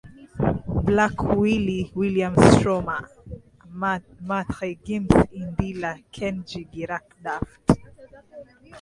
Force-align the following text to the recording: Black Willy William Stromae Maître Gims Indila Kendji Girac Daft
Black 0.87 1.17
Willy 1.39 1.81
William 1.99 2.33
Stromae 2.35 3.05
Maître 4.27 4.67
Gims 4.83 5.15
Indila 5.39 5.91
Kendji 6.13 6.61
Girac 6.73 7.05
Daft 7.23 7.65